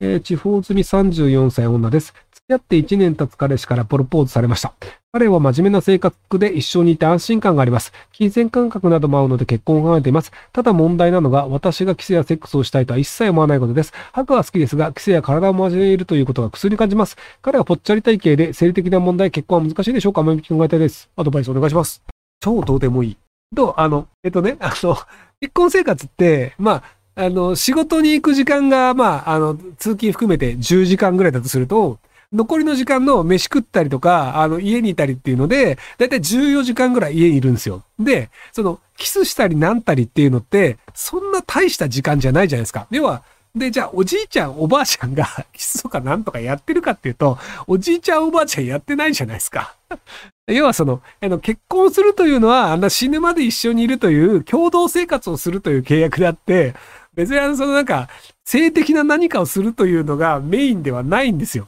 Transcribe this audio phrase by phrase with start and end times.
[0.00, 2.14] えー、地方済み34歳女です。
[2.32, 4.72] 付き合って1年経つ彼氏からプロポーズされました。
[5.10, 7.92] 彼は真面目な性格で一緒にいて安心感があります。
[8.12, 10.30] 金銭感覚なども合うので結婚を考えています。
[10.52, 13.92] ただ問題なのが、私がキスやセックスをしたいとは一切思わないことです。
[14.12, 17.16] ハグは好きですが、キスや体を交えるということが苦痛に感じます。
[17.42, 20.22] 彼はぽっちゃり体型で、生理的な問題、結婚は難しいでしょうか？
[20.22, 21.08] 前向き考えたいです。
[21.16, 22.02] アドバイスお願いします。
[22.40, 23.16] 超どうでもいい。
[23.56, 24.96] と、あの、えっとね、あの、
[25.40, 26.82] 結婚生活って、まあ、
[27.18, 31.98] あの、仕事に行く時間が、まあ、あの、通勤含めて10時間ぐらいだとすると、
[32.32, 37.82] 残りの時間の飯食ったりとか、あの、家にいたりっていうので、だいたい14時間ぐらい家にいるんですよ。
[37.98, 42.86] で、その、キスしたりなんたりっていうのって、そんな大した時間じゃないじゃないですか。
[42.92, 49.74] 要は、で、じゃあ、おじいちゃん、おばあちゃんが キスとかなんとかやってるかっていうと、おじいちゃん、おばあちゃんやってないじゃないですか。
[50.46, 56.74] 要はその、あの、結婚するというのは、あんな死ぬまで一緒にいるという共同生活をするという契約であって、
[57.18, 58.08] 別にあの、そのなんか、
[58.44, 61.66] 性的な何かをするというのがメインではないんですよ。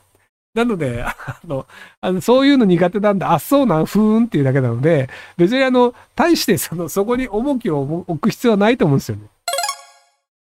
[0.54, 1.66] なので、あの、
[2.00, 9.22] あのそういうの苦手なんだ、あ、そうなん、ふーんっていうだけなので、別にあの、大してその、そこに重きを置く必要はないと思うんですよね。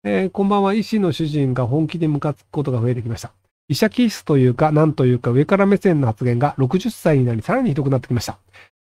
[0.06, 3.34] えー、こんばんは、医師の主人が本気でムカつくことが増えてきました。
[3.68, 8.38] 医者気質というか、なんというか、上から目線の発言が60歳になり、さらにひどくなってきました。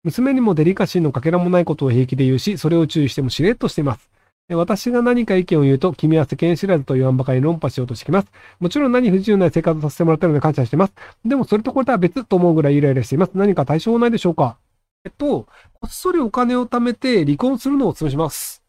[0.04, 4.09] 娘にもデリカシーのかけらもないことを平気で言うし、それを注意してもしれっとしています。
[4.54, 8.28] 私が何か意見を言うと、君は世間知らずと言わんばかり論破しようとしてきます。
[8.58, 10.92] もちろん何不自由ない生活をさせてもらってるので感謝してます。
[11.24, 13.32] でもそれとこれとは別と思うぐらいイライラしています。
[13.34, 14.56] 何か対象はないでしょうか
[15.04, 15.46] えっと、
[15.80, 18.62] こっそりお金を貯めて離婚するのをお勧めします。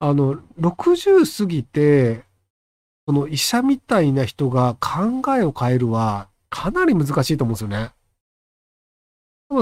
[0.00, 2.22] あの、60過ぎて、
[3.04, 7.90] この医者みたいな人が考えを変えるは、かなり難しいと思うんですよね。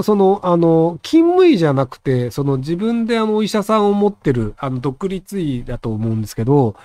[0.03, 6.75] その、あの、勤務医じゃなくて、その自分であの、お医者さんを持ってる、あの、独立医だと思うんですけど、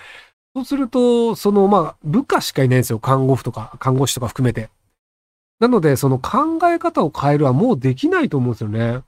[0.55, 2.99] そうすると、その、まあ、部下しかいないんですよ。
[2.99, 4.69] 看護婦とか、看護師とか含めて。
[5.59, 9.01] なので、その考え方を変えるはもうできないと思うんですよね。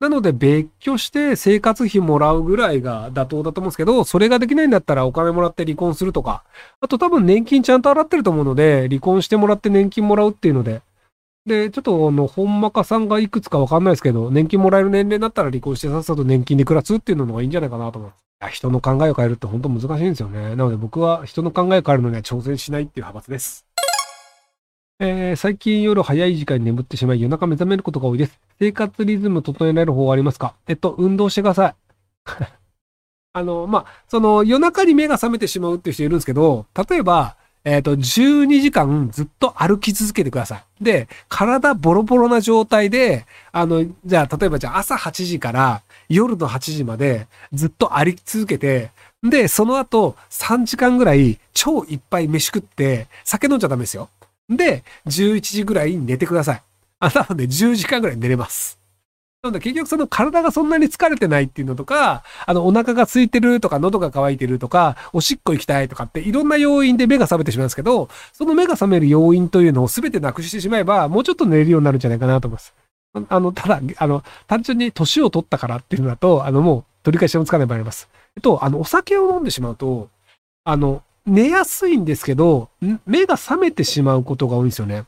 [0.00, 6.44] なので、別居して生活費もらうぐらいが妥当だと思うんですけど、それができないんだったらお金もらって離婚するとか、
[6.80, 10.82] あと多分年金ちゃんと払ってると思うので、離婚してもらって年金もらうっていうので、
[11.48, 18.22] で、ちょっとあの、本間かさんがいくつかわかんないですけど、年金もらえる年齢になったら離婚してさっさと年金で暮らすっていうのがいいんじゃないかなと思います。
[18.52, 20.50] 人の考えを変えるって本当難しいんですよね。
[20.50, 23.66] なので僕は人の考えを変えるのには挑戦しないっていう派閥です。
[25.00, 28.38] えー、最近夜早い時間に眠ってしまい夜中目覚めることが多いです。
[28.60, 30.54] 生活リズム整えられる方はありますか？
[30.68, 31.74] えっと、運動してください。
[33.32, 40.84] あの、まあ、その夜中に目が覚めてしまうっていう人いるんですけど、例えば、えっ、ー、と、12時間ずっと歩き続けてください。
[40.84, 48.90] で、体ボロボロな状態で、あの、じゃあ、例えばじゃあ朝8時から夜の8時までずっと歩き続けて、
[49.22, 54.08] で、その後3時間ぐらい超いっぱい飯食って酒飲んじゃダメですよ。
[54.48, 56.62] で、11時ぐらい寝てください。
[57.00, 58.77] あ、なので10時間ぐらい寝れます。
[59.40, 72.74] なので結局その体がそんなに疲れてないっていうのとか、あのお腹が空いてるとか喉が渇いてるとか、おしっこ行きたいとかっていろんな要因で目が覚めてしまうんですけど、その目が覚める要因というのを全てなくしてしまえば、もうちょっと寝れるようになるんじゃないかなと思います。
[73.28, 78.08] あの、ただ、あの、単純に年を取ったからっていうのだと、あの、もう取り返しもつかない場合あります。
[78.36, 80.08] えっと、あの、お酒を飲んでしまうと、
[80.64, 82.70] あの、寝やすいんですけど、
[83.06, 85.04] 目が覚めてしまうことが多いんですよね。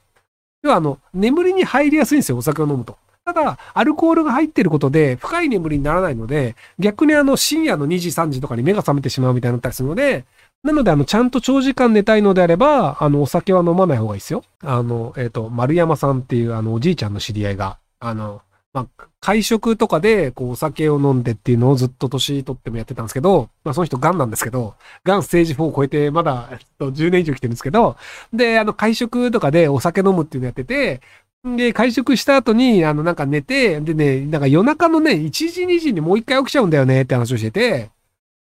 [0.63, 2.97] 要は、あの、眠りに入りやすいんですよ、お酒を飲むと。
[3.33, 10.25] ただ、アルコールが入ってることで深い眠りにならないので、逆にあの深夜の2時、3時とかに目が覚めてしまうみたいになったりするので、
[10.63, 14.45] なので、あの、ちゃんと長時間寝たいのであれば、あの、お酒は飲まない方がいいですよ。
[14.63, 18.43] あの、えっ、ー、と、丸山さんっていう、あの、おじいちゃんの知り合いが、あの、
[18.73, 24.75] まあ、会食とかで、こう、お酒を飲んでっていうのをずっと年取ってもやってたんですけど、まあ、その人癌なんですけど、
[25.05, 27.97] 癌ステージ4を超えて、まだ、えっと、10年以上来てるんですけど、
[28.33, 31.01] で、あの、会食とかでお酒飲むっていうのやってて、
[31.45, 37.91] で、会食した後に、あの、なんか寝て、でね、なんか夜中のね、1時、2時にもう一回起きちゃうんだよねって話をしてて、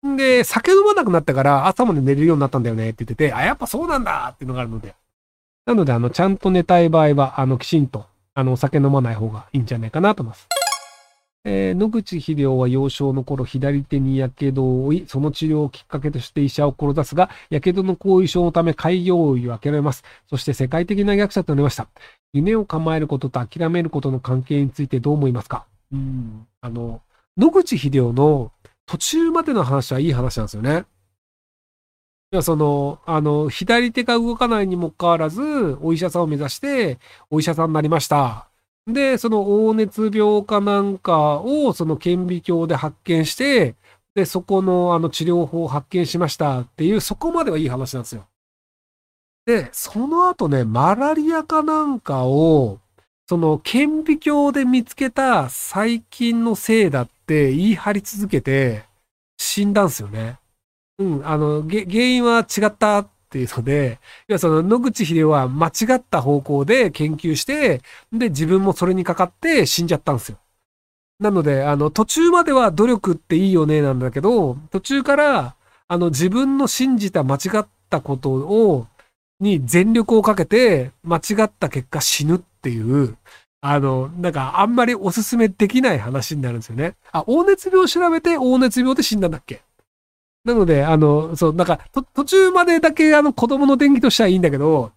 [0.03, 4.95] で、酒飲まなくなったから朝まで寝れるようになったんだよねって言ってて、あ、やっぱそうなんだっていうのがあるので。
[5.66, 10.59] なので、あの、ちゃんと寝たい場合は、あの、きちんと、あの、お酒飲まない方がいいんじゃないかなと思います。
[11.45, 20.04] えー、野口秀夫は幼少の頃、左手に火傷を負い、その治療をきっかけとして医者を志すが、火傷の後遺症のため開業医を諦めます。
[20.28, 21.89] そして世界的な逆者となりました。
[22.34, 25.65] 夢を構えることと諦めることの関係についてどう思いますか？
[25.92, 26.47] うん。
[26.60, 27.01] あの、
[27.39, 28.53] 野口秀夫の
[28.87, 30.84] 途中までの話はいい話なんですよね。
[32.33, 35.42] いや、その、あの、左手が動かないにもかかわらず、
[35.81, 36.98] お医者さんを目指して、
[37.31, 38.50] お医者さんになりました。
[38.86, 43.74] で、その黄熱病かなんかをその顕微鏡で発見して、
[44.15, 48.27] で、そこのあの治療法を発見しましたっていう、そこまではいい話なんですよ。
[49.47, 52.80] で、その後ね、マラリアかなんかを、
[53.28, 58.84] その顕微鏡で見つけた細菌のせいだって言い張り続けて
[59.38, 60.38] 死んだんですよね。
[60.98, 67.80] うん、あの、原因は違ったっていうので、いや、その野口秀夫は間違った方向で研究して、
[68.12, 70.38] で、自分もそれにかかって死んじゃったんですよ。
[71.21, 75.54] なので、あの、途中までは努力っていいよねなんだけど、途中から、
[75.86, 78.88] あの、自分の信じた間違ったことを、
[79.38, 83.16] に全力をかけて、間違った結果死ぬっていう、
[83.60, 86.97] あの、なんかあんまりおすすめできない話になるんですよね。
[87.12, 89.62] あ、黄熱病調べて黄熱病で死んだんだっけ？
[90.51, 91.81] なので、あの、そう、なんか、
[92.15, 94.93] 途中までだけあの子供の電気としてはいいんだけど、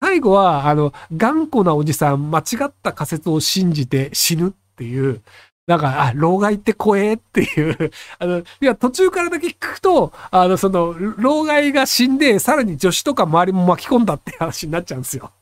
[0.00, 5.22] 最後は、あの、頑固なおじさん、間違った仮説を信じて死ぬっていう、
[5.66, 15.32] なんか、あ、老害って怖えっていう、 あの、いや、途中からだけ聞くと、あの、その、老害が死んで、さらに女子とか周りも巻き込んだって話になっちゃうんですよ。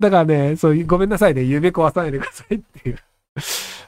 [0.00, 2.98] だからね、そう、ごめんなさいね、夢壊さないでくださいっていう。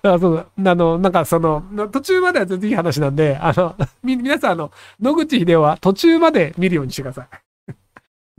[0.02, 1.62] だからその、あの、なんかその、
[1.92, 7.72] 途中までは全然いい話なんで、あの、み、皆さん、あの、野口秀夫は途中まで見るようにしてください。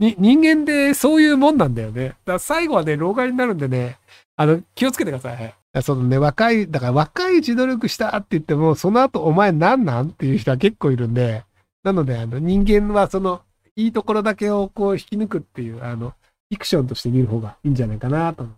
[0.00, 2.08] に、人間でそういうもんなんだよね。
[2.08, 3.98] だから最後はね、老害になるんでね、
[4.36, 5.54] あの、気をつけてください。
[5.82, 10.08] そのね、若い、だから若いうち努力したって言っても、その後お前何なん？
[10.08, 11.44] っていう人は結構いるんで、
[11.84, 13.42] なので、あの、人間はその、
[13.76, 18.57] いいところだけをこう引き抜くっていう、あの、フィクションとして見る方がいいんじゃないかなと思いま